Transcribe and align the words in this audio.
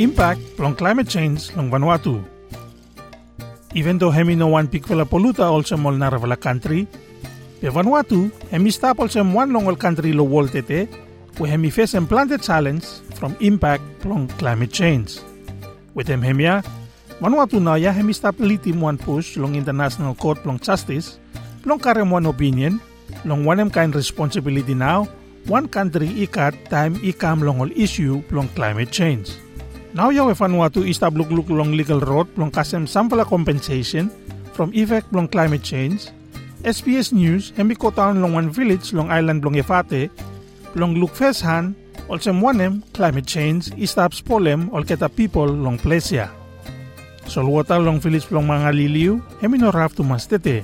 impact 0.00 0.40
long 0.58 0.74
climate 0.74 1.06
change 1.06 1.54
long 1.56 1.70
Vanuatu. 1.70 2.24
Even 3.74 3.98
though 3.98 4.10
hemi 4.10 4.34
no 4.34 4.46
one 4.48 4.66
pick 4.66 4.86
vela 4.86 5.04
poluta 5.04 5.44
also 5.44 5.76
mol 5.76 5.92
nara 5.92 6.18
vela 6.18 6.36
country, 6.36 6.86
pe 7.60 7.68
Vanuatu 7.68 8.32
hemi 8.50 8.70
stop 8.70 8.98
also 8.98 9.22
one 9.22 9.52
long 9.52 9.76
country 9.76 10.12
lo 10.14 10.24
wol 10.24 10.48
tete, 10.48 10.88
we 11.38 11.50
hemi 11.50 11.68
face 11.68 11.92
and 11.92 12.08
planted 12.08 12.40
challenge 12.40 12.86
from 13.14 13.36
impact 13.40 13.82
long 14.06 14.26
climate 14.40 14.72
change. 14.72 15.18
With 15.92 16.06
them 16.06 16.22
hemia, 16.22 16.64
Vanuatu 17.20 17.60
na 17.60 17.74
ya 17.74 17.92
hemi 17.92 18.14
stop 18.14 18.36
litim 18.36 18.80
one 18.80 18.96
push 18.96 19.36
long 19.36 19.54
international 19.54 20.14
court 20.14 20.46
long 20.46 20.58
justice, 20.58 21.18
long 21.66 21.78
karem 21.78 22.10
one 22.10 22.24
opinion, 22.24 22.80
long 23.26 23.44
one 23.44 23.68
kind 23.68 23.94
responsibility 23.94 24.72
now, 24.72 25.06
one 25.46 25.68
country 25.68 26.08
ikat 26.24 26.56
time 26.70 26.96
ikam 27.04 27.42
long 27.44 27.60
all 27.60 27.70
issue 27.76 28.22
long 28.30 28.48
climate 28.56 28.90
change. 28.90 29.36
Now 29.90 30.14
yaw 30.14 30.30
Vanuatu 30.38 30.86
istabluk 30.86 31.34
long 31.50 31.74
legal 31.74 31.98
road 31.98 32.30
long 32.38 32.54
kasem 32.54 32.86
sampala 32.86 33.26
compensation 33.26 34.06
from 34.54 34.70
effect 34.70 35.10
long 35.10 35.26
climate 35.26 35.66
change. 35.66 36.14
SBS 36.62 37.10
News 37.10 37.50
hemi 37.58 37.74
town 37.74 38.22
long 38.22 38.38
one 38.38 38.50
village 38.54 38.94
long 38.94 39.10
island 39.10 39.42
long 39.42 39.58
Efate 39.58 40.06
long 40.78 40.94
look 40.94 41.18
han 41.18 41.74
also 42.06 42.30
wanem 42.30 42.86
climate 42.94 43.26
change 43.26 43.74
istaps 43.74 44.22
polem 44.22 44.70
ol 44.70 44.86
keta 44.86 45.10
people 45.10 45.50
long 45.50 45.74
plesia. 45.74 46.30
Solwata 47.26 47.74
long 47.82 47.98
village 47.98 48.30
long 48.30 48.46
mga 48.46 48.70
liliw 48.70 49.18
hemi 49.42 49.58
no 49.58 49.74
raf 49.74 49.98
tu 49.98 50.06
mastete. 50.06 50.62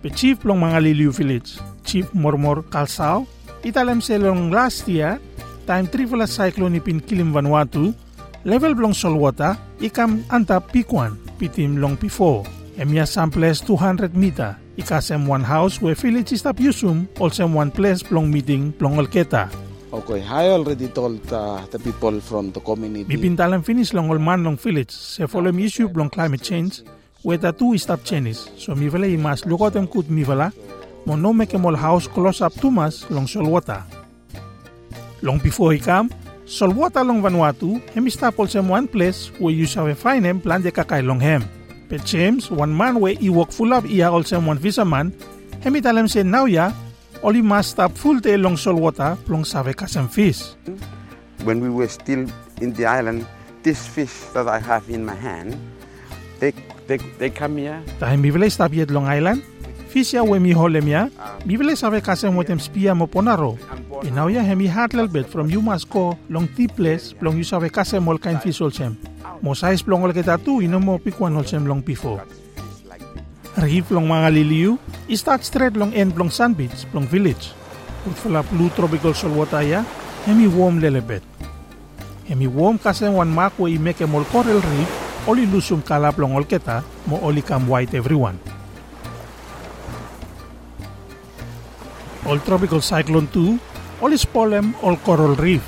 Pe 0.00 0.08
chief 0.08 0.40
long 0.44 0.64
mga 0.64 0.80
liliw 0.80 1.12
village, 1.12 1.60
Chief 1.84 2.08
Mormor 2.16 2.64
Kalsao, 2.72 3.28
italem 3.60 4.00
selong 4.00 4.48
last 4.48 4.88
year, 4.88 5.20
time 5.68 5.88
trivola 5.88 6.24
cyclone 6.24 6.80
ipin 6.80 7.00
kilim 7.00 7.32
Vanuatu, 7.32 7.92
level 8.44 8.74
blong 8.74 8.92
solwata, 8.92 9.56
ikam 9.80 10.22
anta 10.28 10.60
pikwan, 10.60 11.16
pitim 11.38 11.78
long 11.78 11.96
pifo. 11.96 12.46
Emia 12.76 13.06
samples 13.06 13.60
200 13.62 14.14
meter, 14.14 14.56
ikasem 14.76 15.26
one 15.28 15.44
house 15.44 15.80
where 15.80 15.94
village 15.94 16.32
is 16.32 16.42
tap 16.42 16.56
yusum, 16.56 17.06
also 17.20 17.46
one 17.46 17.70
place 17.70 18.02
blong 18.02 18.30
meeting 18.30 18.70
blong 18.72 18.96
olketa. 18.96 19.48
Okay, 19.92 20.22
I 20.22 20.48
already 20.48 20.88
told 20.88 21.32
uh, 21.32 21.64
the 21.70 21.78
people 21.78 22.20
from 22.20 22.50
the 22.50 22.60
community. 22.60 23.04
Bipintalan 23.04 23.64
finish 23.64 23.94
long 23.94 24.08
man 24.22 24.42
long 24.42 24.56
village, 24.56 24.90
se 24.90 25.26
follow 25.26 25.56
issue 25.56 25.88
blong 25.88 26.10
climate 26.10 26.42
change, 26.42 26.82
weta 27.24 27.56
tu 27.56 27.78
stop 27.78 28.00
chenis, 28.00 28.50
so 28.58 28.74
mi 28.74 28.88
vela 28.88 29.06
imas 29.06 29.44
lukotem 29.44 29.88
kut 29.88 30.10
mi 30.10 30.24
vela, 30.24 30.52
mo 31.06 31.14
no 31.16 31.32
make 31.32 31.54
mol 31.54 31.76
house 31.76 32.08
close 32.08 32.40
up 32.40 32.52
tumas 32.54 33.08
long 33.08 33.26
solwata. 33.26 33.84
Long 35.22 35.38
before 35.38 35.72
he 35.72 35.78
come, 35.78 36.10
solwata 36.46 37.04
long 37.06 37.22
Vanuatu, 37.22 37.80
him 37.94 38.06
stapol 38.06 38.48
sem 38.48 38.68
one 38.68 38.86
place 38.86 39.28
where 39.38 39.54
you 39.54 39.66
shall 39.66 39.92
find 39.94 40.24
him 40.24 40.40
plan 40.40 40.62
de 40.62 40.70
kakay 40.70 41.04
long 41.04 41.20
hem. 41.20 41.44
But 41.88 42.04
James, 42.04 42.50
one 42.50 42.74
man 42.76 43.00
where 43.00 43.14
he 43.14 43.28
work 43.28 43.50
full 43.52 43.72
up 43.72 43.84
iya 43.84 44.10
also 44.10 44.40
one 44.40 44.58
visa 44.58 44.84
man, 44.84 45.12
him 45.60 45.74
italem 45.74 46.08
say 46.08 46.22
now 46.22 46.44
ya, 46.46 46.72
only 47.22 47.42
must 47.42 47.72
stop 47.72 47.92
full 47.92 48.20
day 48.20 48.36
long 48.36 48.56
solwata 48.56 49.18
long 49.28 49.44
save 49.44 49.74
kasem 49.74 50.08
fish. 50.10 50.54
When 51.44 51.60
we 51.60 51.68
were 51.68 51.88
still 51.88 52.26
in 52.60 52.72
the 52.72 52.86
island, 52.86 53.26
this 53.62 53.86
fish 53.86 54.12
that 54.32 54.48
I 54.48 54.58
have 54.58 54.88
in 54.88 55.04
my 55.04 55.14
hand, 55.14 55.56
they, 56.40 56.52
they, 56.86 56.98
they 57.18 57.30
come 57.30 57.58
here. 57.58 57.82
Tahim 57.98 58.22
bivele 58.22 58.50
stop 58.50 58.72
yet 58.72 58.90
long 58.90 59.06
island, 59.06 59.42
Fisia 59.94 60.24
we 60.24 60.40
mi 60.40 60.52
holem 60.52 60.88
ya, 60.88 61.06
mi 61.46 61.54
ah. 61.54 61.58
vile 61.58 61.76
save 61.76 62.02
kasem 62.02 62.34
wetem 62.34 62.58
spia 62.58 62.96
mo 62.96 63.06
ponaro. 63.06 63.54
E 64.02 64.10
now 64.10 64.26
ya 64.26 64.42
hemi 64.42 64.66
hatlel 64.66 65.06
bet 65.06 65.30
from 65.30 65.46
you 65.46 65.62
must 65.62 65.86
go 65.86 66.18
long 66.26 66.48
ti 66.56 66.66
place 66.66 67.14
long 67.22 67.38
you 67.38 67.46
save 67.46 67.70
kasem 67.70 68.02
ol 68.08 68.18
kain 68.18 68.40
fish 68.42 68.58
olsem. 68.58 68.96
Mo 69.38 69.54
sais 69.54 69.84
plong 69.84 70.02
ol 70.02 70.10
kita 70.16 70.34
tu 70.42 70.58
ino 70.58 70.80
mo 70.80 70.98
pikwan 70.98 71.36
olsem 71.38 71.62
long 71.68 71.78
pifo. 71.78 72.18
Rif 73.54 73.94
long 73.94 74.10
mga 74.10 74.34
liliu, 74.34 74.74
i 75.06 75.14
start 75.14 75.46
straight 75.46 75.78
long 75.78 75.94
end 75.94 76.18
long 76.18 76.30
sun 76.30 76.56
beach 76.58 76.88
long 76.90 77.06
village. 77.06 77.54
Ut 78.08 78.16
fula 78.18 78.42
blue 78.50 78.72
tropical 78.74 79.14
solwata 79.14 79.62
ya, 79.62 79.84
hemi 80.26 80.50
warm 80.50 80.82
lelebet. 80.82 81.22
Hemi 82.26 82.50
warm 82.50 82.82
kasem 82.82 83.14
wan 83.14 83.30
mak 83.30 83.54
we 83.62 83.76
i 83.76 83.78
make 83.78 84.02
mol 84.10 84.26
coral 84.34 84.58
reef, 84.58 84.90
oli 85.30 85.46
lusum 85.46 85.86
kalap 85.86 86.18
long 86.18 86.34
ol 86.34 86.42
keta, 86.42 86.82
mo 87.06 87.22
oli 87.22 87.46
kam 87.46 87.68
white 87.70 87.94
everyone. 87.94 88.40
All 92.24 92.40
Tropical 92.40 92.80
Cyclone 92.80 93.28
2, 93.28 93.73
All 94.04 94.12
Spolem, 94.20 94.74
All 94.84 95.00
Coral 95.00 95.32
Reef. 95.32 95.64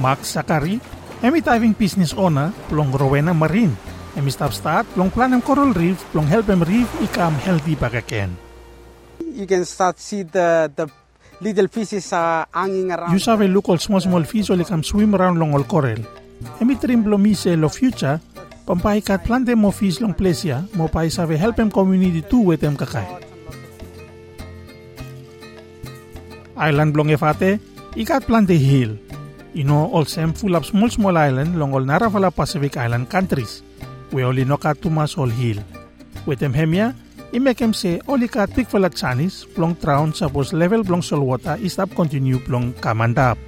Max 0.00 0.32
Sakari, 0.32 0.80
emi 1.20 1.44
diving 1.44 1.76
business 1.76 2.16
owner, 2.16 2.48
plong 2.64 2.96
Rowena 2.96 3.36
Marine. 3.36 3.76
Emi 4.16 4.32
stop 4.32 4.56
start, 4.56 4.88
plong 4.96 5.12
planem 5.12 5.44
Coral 5.44 5.76
Reef, 5.76 6.00
plong 6.08 6.24
help 6.32 6.48
em 6.48 6.64
reef 6.64 6.88
ikam 7.04 7.36
healthy 7.44 7.76
bagaken. 7.76 8.32
You 9.20 9.44
can 9.44 9.68
start 9.68 10.00
see 10.00 10.24
the, 10.24 10.72
the 10.72 10.88
little 11.44 11.68
fishes 11.68 12.08
uh, 12.08 12.48
hanging 12.56 12.88
around. 12.88 13.12
You 13.12 13.20
sabe 13.20 13.44
look 13.52 13.68
all 13.68 13.76
small 13.76 14.00
small 14.00 14.24
fish 14.24 14.48
all 14.48 14.64
ikam 14.64 14.80
swim 14.80 15.12
around 15.12 15.36
long 15.36 15.52
all 15.52 15.68
coral. 15.68 16.00
Emi 16.64 16.80
trim 16.80 17.04
blomise 17.04 17.52
lo 17.52 17.68
future, 17.68 18.16
pampai 18.64 19.04
kat 19.04 19.28
plante 19.28 19.52
mo 19.52 19.76
fish 19.76 20.00
long 20.00 20.16
plesia, 20.16 20.64
mo 20.72 20.88
pai 20.88 21.12
sabe 21.12 21.36
help 21.36 21.60
em 21.60 21.68
community 21.68 22.24
tu 22.24 22.48
wetem 22.48 22.80
kakay. 22.80 23.27
Island 26.58 26.92
blong 26.92 27.14
efate, 27.14 27.62
ikat 27.94 28.26
plante 28.26 28.58
hill. 28.58 28.98
Ino 29.56 29.88
sem 30.04 30.34
full 30.34 30.54
of 30.54 30.66
small 30.66 30.90
small 30.90 31.16
island 31.16 31.56
long 31.56 31.72
all 31.72 31.86
naravala 31.86 32.30
Pacific 32.34 32.76
Island 32.76 33.08
countries. 33.08 33.62
We 34.12 34.22
only 34.24 34.44
no 34.44 34.58
kat 34.60 34.82
tumas 34.82 35.16
all 35.16 35.32
hill. 35.32 35.62
Wetem 36.26 36.52
hemia, 36.52 36.94
imekem 37.32 37.72
kat 38.28 38.50
pik 38.52 38.68
fala 38.68 38.90
chanis 38.90 39.46
plong 39.54 39.74
traun 39.80 40.12
sapos 40.12 40.52
level 40.52 40.84
blong 40.84 41.00
solwata 41.00 41.56
istap 41.58 41.94
continue 41.94 42.38
plong 42.38 42.74
kamandap. 42.80 43.38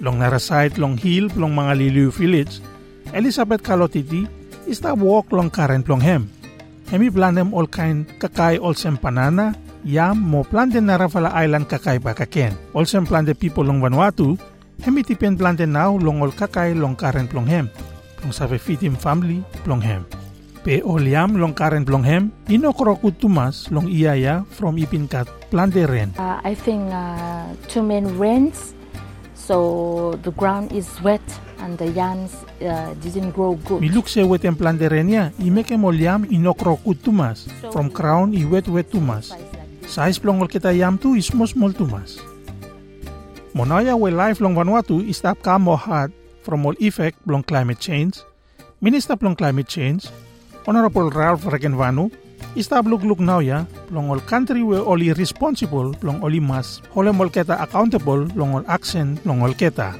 Long 0.00 0.18
narasite 0.18 0.78
long 0.78 0.96
hill 0.96 1.30
plong 1.30 1.54
mga 1.54 1.72
liliw 1.78 2.10
village, 2.10 2.62
Elizabeth 3.12 3.62
Kalotiti 3.62 4.26
istap 4.66 4.98
walk 4.98 5.30
long 5.32 5.50
current 5.50 5.86
plong 5.86 6.02
hem. 6.02 6.30
Hemi 6.90 7.10
planem 7.10 7.54
all 7.54 7.66
kind 7.66 8.06
kakay 8.18 8.58
all 8.58 8.74
sem 8.74 8.98
panana, 8.98 9.54
yam 9.84 10.18
mo 10.18 10.42
plante 10.46 10.80
na 10.80 10.96
Rafala 10.98 11.34
Island 11.34 11.66
kakay 11.66 11.98
bakaken. 11.98 12.54
Also 12.74 13.00
plante 13.02 13.34
people 13.34 13.64
long 13.64 13.82
Vanuatu, 13.82 14.38
hemi 14.82 15.02
tipen 15.02 15.36
plante 15.36 15.66
now 15.66 15.98
long 15.98 16.22
ol 16.22 16.30
kakay 16.30 16.74
long 16.74 16.96
karen 16.96 17.28
plong 17.28 17.46
hem. 17.46 17.66
Plong 18.18 18.32
sabe 18.32 18.58
fitim 18.58 18.96
family 18.96 19.42
plong 19.66 19.82
hem. 19.82 20.06
Pe 20.62 20.78
ol 20.86 21.02
yam 21.02 21.34
long 21.34 21.54
karen 21.54 21.84
plong 21.84 22.06
hem, 22.06 22.30
ino 22.48 22.70
krokut 22.72 23.18
tumas 23.18 23.66
long 23.70 23.90
iyaya 23.90 24.46
from 24.54 24.78
ipinkat 24.78 25.26
plante 25.50 25.86
ren. 25.86 26.14
Uh, 26.18 26.38
I 26.44 26.54
think 26.54 26.92
uh, 26.94 27.50
too 27.66 27.82
many 27.82 28.06
rains, 28.14 28.74
so 29.34 30.14
the 30.22 30.30
ground 30.30 30.70
is 30.70 30.86
wet 31.02 31.22
and 31.58 31.78
the 31.78 31.90
yams 31.90 32.30
uh, 32.62 32.94
didn't 33.02 33.34
grow 33.34 33.58
good. 33.66 33.82
Miluk 33.82 34.06
se 34.06 34.22
wet 34.22 34.46
en 34.46 34.54
plante 34.54 34.86
ren 34.86 35.10
ya, 35.10 35.30
imeke 35.42 35.74
mol 35.74 35.98
yam 35.98 36.22
ino 36.30 36.54
krokut 36.54 37.02
tumas. 37.02 37.50
From 37.74 37.90
crown 37.90 38.30
i 38.34 38.46
wet 38.46 38.70
wet 38.70 38.86
tumas. 38.90 39.34
Size 39.92 40.16
plong 40.16 40.40
ol 40.40 40.48
kita 40.48 40.72
yam 40.72 40.96
tu 40.96 41.12
is 41.20 41.28
small 41.28 41.44
small 41.44 41.68
tumas. 41.68 42.16
Monaya 43.52 43.92
we 43.92 44.08
life 44.08 44.40
long 44.40 44.56
Vanuatu 44.56 45.04
is 45.04 45.20
tap 45.20 45.36
kamo 45.44 45.76
hard 45.76 46.08
from 46.40 46.64
all 46.64 46.72
effect 46.80 47.20
long 47.28 47.44
climate 47.44 47.76
change. 47.76 48.24
Minister 48.80 49.20
plong 49.20 49.36
climate 49.36 49.68
change, 49.68 50.08
Honorable 50.64 51.12
Ralph 51.12 51.44
Regenvanu, 51.44 52.08
is 52.56 52.72
tap 52.72 52.88
look 52.88 53.04
look 53.04 53.20
now 53.20 53.44
ya 53.44 53.68
long 53.92 54.08
all 54.08 54.16
country 54.24 54.64
we 54.64 54.80
only 54.80 55.12
responsible 55.12 55.92
long 56.00 56.24
oli 56.24 56.40
mas 56.40 56.80
holem 56.96 57.20
ol 57.20 57.28
keta 57.28 57.60
accountable 57.60 58.24
long 58.32 58.56
all 58.56 58.64
action 58.72 59.20
long 59.28 59.44
ol 59.44 59.52
keta. 59.52 59.92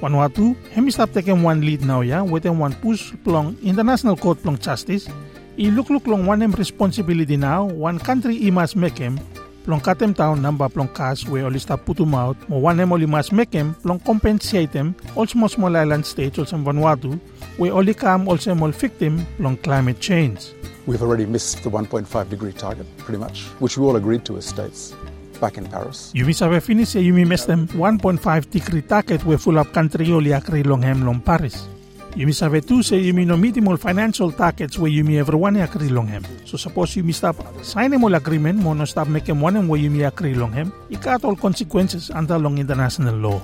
Vanuatu, 0.00 0.56
hem 0.72 0.88
is 0.88 0.96
tap 0.96 1.12
taking 1.12 1.44
one 1.44 1.60
lead 1.60 1.84
now 1.84 2.00
ya 2.00 2.24
within 2.24 2.56
one 2.56 2.72
push 2.80 3.12
plong 3.20 3.52
international 3.60 4.16
court 4.16 4.40
plong 4.40 4.56
justice 4.56 5.12
ilukluk 5.56 6.06
long 6.06 6.26
one 6.26 6.50
responsibility 6.52 7.36
now, 7.36 7.64
one 7.64 7.98
country 7.98 8.46
i 8.46 8.50
must 8.50 8.76
make 8.76 8.98
him, 8.98 9.18
plong 9.64 9.80
katem 9.80 10.14
town 10.14 10.40
namba 10.40 10.68
plong 10.68 10.92
kas 10.92 11.26
we 11.28 11.42
oli 11.42 11.58
stop 11.58 11.84
putum 11.84 12.14
out, 12.14 12.36
mo 12.48 12.58
one 12.58 12.80
em 12.80 12.92
oli 12.92 13.06
must 13.06 13.32
make 13.32 13.52
him, 13.52 13.74
plong 13.82 14.02
compensate 14.04 14.76
also 15.16 15.38
mo 15.38 15.46
small 15.46 15.76
island 15.76 16.04
states 16.04 16.38
also 16.38 16.56
Vanuatu, 16.56 17.18
we 17.58 17.70
only 17.70 17.94
come 17.94 18.28
also 18.28 18.54
more 18.54 18.72
victim 18.72 19.26
plong 19.38 19.56
climate 19.62 20.00
change. 20.00 20.52
We've 20.86 21.02
already 21.02 21.24
missed 21.24 21.62
the 21.62 21.70
1.5 21.70 22.28
degree 22.28 22.52
target, 22.52 22.86
pretty 22.98 23.18
much, 23.18 23.44
which 23.58 23.78
we 23.78 23.86
all 23.86 23.96
agreed 23.96 24.24
to 24.26 24.36
as 24.36 24.44
states 24.44 24.94
back 25.40 25.58
in 25.58 25.66
Paris. 25.66 26.10
You 26.14 26.24
miss 26.26 26.38
sabe 26.38 26.60
finish 26.62 26.96
eh? 26.96 27.00
you 27.00 27.14
miss 27.14 27.44
them 27.44 27.68
1.5 27.68 28.50
degree 28.50 28.82
target 28.82 29.24
we 29.24 29.36
full 29.36 29.58
up 29.58 29.72
country 29.72 30.10
oli 30.12 30.30
akri 30.30 30.64
long 30.64 30.82
hem 30.82 31.04
long 31.04 31.20
Paris. 31.20 31.68
Yumi 32.14 32.32
sabe 32.32 32.62
say 32.82 32.98
you 32.98 33.12
yumi 33.12 33.26
no 33.26 33.70
all 33.70 33.76
financial 33.76 34.30
targets 34.30 34.78
where 34.78 34.88
yumi 34.88 35.18
everyone 35.18 35.56
agree 35.56 35.88
long 35.88 36.06
him. 36.06 36.22
So 36.44 36.56
suppose 36.56 36.94
yumi 36.94 37.12
stop 37.12 37.34
sign 37.64 37.90
mo 37.98 38.06
agreement 38.06 38.62
mo 38.62 38.72
no 38.72 38.84
stop 38.84 39.08
make 39.08 39.26
one 39.26 39.66
where 39.66 39.80
yumi 39.80 40.06
agree 40.06 40.34
long 40.34 40.52
him. 40.52 40.72
Ikat 40.90 41.24
all 41.24 41.34
consequences 41.34 42.12
under 42.14 42.38
long 42.38 42.58
international 42.58 43.16
law. 43.16 43.42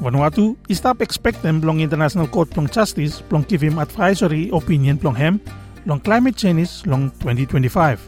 Vanuatu 0.00 0.56
stop 0.72 1.02
expect 1.02 1.42
them 1.42 1.60
long 1.60 1.80
International 1.80 2.26
Court 2.26 2.48
plong 2.48 2.72
Justice 2.72 3.20
plong 3.20 3.46
give 3.46 3.60
him 3.60 3.78
advisory 3.78 4.48
opinion 4.48 4.96
plong 4.96 5.16
hem 5.16 5.40
long 5.84 6.00
climate 6.00 6.36
change 6.36 6.86
long 6.86 7.10
2025. 7.20 8.00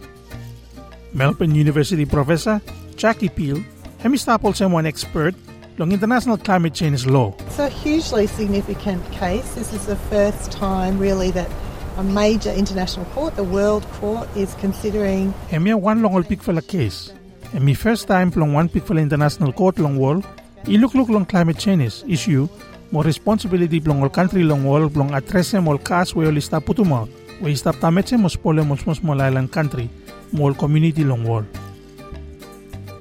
Melbourne 1.13 1.55
University 1.55 2.07
professor 2.07 2.63
Jackie 2.97 3.29
Peel 3.29 3.61
hem 4.01 4.17
stop 4.17 4.43
also 4.43 4.67
one 4.69 4.87
expert 4.87 5.35
long 5.79 5.93
international 5.93 6.39
climate 6.39 6.75
change 6.75 7.07
law. 7.07 7.35
It's 7.41 7.59
a 7.59 7.69
hugely 7.69 8.27
significant 8.27 9.05
case. 9.13 9.55
This 9.55 9.73
is 9.73 9.87
the 9.87 9.97
first 9.97 10.53
time, 10.53 10.99
really, 10.99 11.31
that 11.33 11.51
a 11.97 12.03
major 12.03 12.51
international 12.51 13.07
court, 13.07 13.37
the 13.37 13.45
World 13.45 13.85
Court, 14.01 14.29
is 14.37 14.55
considering. 14.55 15.33
Hemia 15.51 15.79
one 15.81 16.03
long 16.03 16.23
for 16.23 16.61
case. 16.63 17.13
And 17.53 17.65
me 17.65 17.75
first 17.75 18.07
time 18.09 18.31
plong 18.31 18.53
one 18.53 18.69
for 18.69 18.97
international 18.97 19.53
court 19.53 19.79
long 19.79 19.97
wall 19.97 20.23
Iluk-luk 20.67 21.09
long 21.09 21.25
climate 21.25 21.59
change 21.59 22.03
issue, 22.09 22.49
mo 22.91 23.01
responsibility 23.01 23.81
plong 23.81 24.03
all 24.03 24.11
country 24.11 24.43
long 24.43 24.65
wall 24.65 24.91
plong 24.91 25.15
atrese 25.15 25.63
mol 25.63 25.79
kas 25.79 26.13
we 26.13 26.27
all 26.27 26.41
stop 26.41 26.65
putumaut. 26.65 27.09
We 27.41 27.55
stop 27.55 27.77
tametse 27.77 28.19
mos 28.19 28.35
pole 28.35 28.65
mos 28.65 28.85
mos 28.85 28.99
molalang 28.99 29.49
country, 29.49 29.89
mol 30.33 30.55
community 30.55 31.05
long 31.05 31.23
wall. 31.23 31.45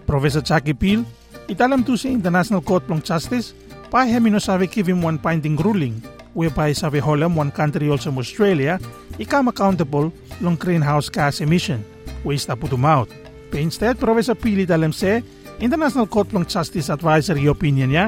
Professor 0.06 0.42
Jackie 0.42 0.76
Peel, 0.76 1.04
italam 1.48 1.86
tu 1.86 1.94
sa 1.98 2.10
International 2.10 2.62
Court 2.62 2.86
plong 2.86 3.04
Justice, 3.06 3.54
pa 3.94 4.06
hemino 4.06 4.42
sabi 4.42 4.66
give 4.66 4.90
him 4.90 5.02
one 5.02 5.18
binding 5.22 5.56
ruling, 5.62 6.02
whereby 6.34 6.74
sabi 6.74 7.00
holam 7.00 7.38
one 7.38 7.54
country 7.54 7.90
also 7.90 8.10
Australia, 8.18 8.82
ikam 9.22 9.48
accountable 9.50 10.10
long 10.42 10.58
greenhouse 10.58 11.10
gas 11.10 11.40
emission, 11.42 11.86
we 12.26 12.38
stop 12.38 12.60
putumaut. 12.60 13.08
But 13.52 13.62
instead, 13.62 14.02
Professor 14.02 14.36
Peel 14.36 14.66
italam 14.66 14.94
se, 14.94 15.22
International 15.62 16.10
Court 16.10 16.34
long 16.34 16.46
Justice 16.50 16.90
Advisory 16.90 17.46
opinion 17.48 17.94
niya, 17.94 18.06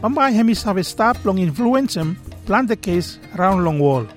pambay 0.00 0.32
hemis 0.34 0.64
have 0.64 0.80
stop 0.82 1.20
long 1.22 1.38
influence 1.38 1.94
him 1.94 2.16
plan 2.48 2.66
the 2.66 2.74
case 2.74 3.20
round 3.36 3.62
long 3.62 3.78
wall, 3.78 4.08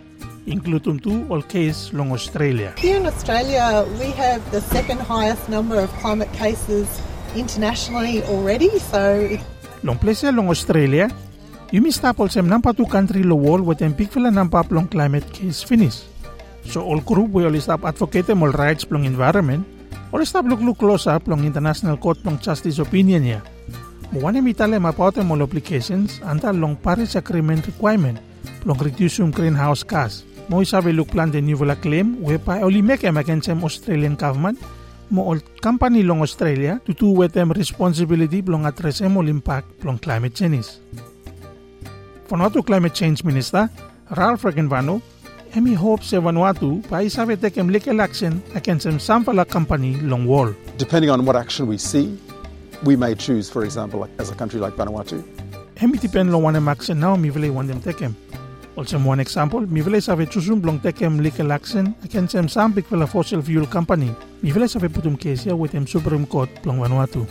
including 0.47 0.97
two 0.97 1.27
all 1.29 1.44
case 1.44 1.91
long 1.91 2.15
Australia. 2.15 2.73
Here 2.79 2.97
in 2.97 3.06
Australia, 3.06 3.83
we 4.00 4.09
have 4.15 4.39
the 4.56 4.63
second 4.71 5.03
highest 5.03 5.51
number 5.51 5.77
of 5.77 5.91
climate 6.00 6.31
cases 6.33 6.88
internationally 7.36 8.24
already, 8.28 8.69
so 8.80 9.38
Long 9.81 9.98
place 9.98 10.30
long 10.30 10.45
Australia, 10.54 11.10
you 11.74 11.81
may 11.81 11.89
stop 11.89 12.22
also 12.22 12.38
nampa 12.45 12.69
two 12.78 12.86
country 12.86 13.25
lo 13.25 13.33
wall 13.33 13.66
with 13.66 13.81
them 13.81 13.98
big 13.98 14.13
fila 14.13 14.30
nampa 14.30 14.62
long 14.69 14.86
climate 14.86 15.25
case 15.33 15.66
finish. 15.66 16.06
So 16.69 16.86
all 16.86 17.01
group 17.01 17.33
will 17.33 17.50
stop 17.57 17.81
advocating 17.81 18.38
all 18.38 18.54
rights 18.54 18.86
plong 18.86 19.10
environment, 19.10 19.66
or 20.13 20.22
stop 20.22 20.45
look 20.45 20.62
look 20.62 20.78
close 20.78 21.10
up 21.10 21.25
long 21.25 21.42
International 21.42 21.98
Court 21.98 22.22
plong 22.22 22.38
Justice 22.38 22.78
opinion 22.78 23.25
niya. 23.25 23.42
Muwane 24.13 24.38
mitale 24.45 24.78
mapaute 24.78 25.25
mo 25.25 25.33
applications 25.42 26.22
anta 26.22 26.54
long 26.54 26.78
Paris 26.78 27.18
Agreement 27.18 27.66
requirement 27.66 28.22
plong 28.62 28.78
reduce 28.78 29.18
yung 29.18 29.33
greenhouse 29.33 29.81
gas. 29.81 30.22
Mo 30.45 30.62
isabi 30.62 30.94
look 30.94 31.10
plan 31.10 31.33
new 31.33 31.57
claim 31.81 32.22
whereby 32.22 32.62
only 32.62 32.86
make 32.86 33.01
em 33.01 33.18
against 33.18 33.50
them 33.50 33.66
Australian 33.66 34.13
government 34.13 34.62
mo 35.12 35.28
all 35.30 35.40
company 35.62 36.02
long 36.04 36.22
Australia 36.24 36.80
with 36.88 37.34
them 37.34 37.52
responsibility 37.52 38.42
plong 38.42 38.66
address 38.66 39.02
all 39.02 39.28
impact 39.28 39.68
plong 39.84 40.02
climate 40.02 40.34
change. 40.34 40.80
Vanuatu 42.31 42.66
Climate 42.66 42.96
Change 42.96 43.24
Minister 43.28 43.69
Ralph 44.16 44.44
Regenvanu 44.44 45.02
Emi 45.52 45.75
hopes 45.75 46.16
sa 46.16 46.24
Vanuatu 46.24 46.80
pa 46.88 47.04
isabi 47.04 47.36
tekem 47.36 47.68
legal 47.68 48.00
action 48.00 48.40
against 48.56 48.88
some 48.88 49.04
Samfala 49.04 49.44
company 49.44 50.00
long 50.00 50.24
wall. 50.24 50.56
Depending 50.80 51.12
on 51.12 51.28
what 51.28 51.36
action 51.36 51.68
we 51.68 51.75
see, 51.75 52.16
we 52.88 52.96
may 52.96 53.12
choose, 53.16 53.52
for 53.52 53.68
example, 53.68 54.00
like, 54.00 54.16
as 54.18 54.31
a 54.31 54.36
country 54.36 54.64
like 54.64 54.80
Vanuatu, 54.80 55.19
Emi 55.75 56.00
tipen 56.00 56.31
long 56.31 56.44
one 56.44 56.56
action 56.69 57.04
now 57.04 57.18
mi 57.19 57.28
vile 57.28 57.52
them 57.68 57.81
tekem. 57.84 58.16
Also 58.77 58.97
one 59.00 59.19
example, 59.19 59.62
mi 59.68 59.81
vile 59.81 60.01
sabi 60.01 60.25
chusum 60.25 60.63
long 60.63 60.79
tekem 60.79 61.21
legal 61.21 61.51
action 61.51 61.94
against 62.03 62.31
some 62.31 62.47
Sambik 62.47 62.88
vela 62.88 63.06
fossil 63.06 63.41
fuel 63.41 63.65
company. 63.68 64.15
Mi 64.41 64.51
vile 64.51 64.68
sabi 64.68 64.88
putum 64.88 65.19
case 65.19 65.45
with 65.45 65.71
them 65.71 65.85
Supreme 65.85 66.25
Court 66.25 66.50
long 66.65 66.79
Vanuatu. 66.79 67.27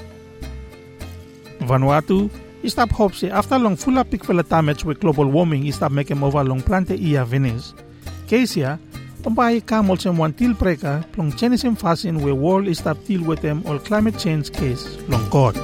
Vanuatu 1.60 2.30
Istap 2.62 2.92
hope 2.92 3.14
say 3.14 3.30
after 3.30 3.58
long 3.58 3.74
full 3.74 3.98
up 3.98 4.08
vela 4.08 4.42
damage 4.42 4.84
with 4.84 5.00
global 5.00 5.24
warming 5.24 5.64
istap 5.64 5.90
make 5.90 6.10
em 6.10 6.22
over 6.22 6.44
long 6.44 6.60
plante 6.60 6.94
ia 6.94 7.24
Venice. 7.24 7.72
Kesia, 8.28 8.78
pambahay 9.22 9.64
kamol 9.64 9.98
sa 9.98 10.10
one 10.10 10.34
til 10.34 10.52
preka 10.54 11.02
plong 11.12 11.32
chenisem 11.32 11.74
fasin 11.74 12.20
we 12.20 12.32
world 12.32 12.68
istap 12.68 12.98
with 13.26 13.40
them 13.40 13.62
all 13.64 13.78
climate 13.78 14.18
change 14.18 14.52
case 14.52 14.98
long 15.08 15.26
God. 15.30 15.56